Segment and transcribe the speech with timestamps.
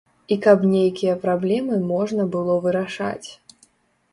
[0.35, 3.29] І каб нейкія праблемы можна было вырашаць.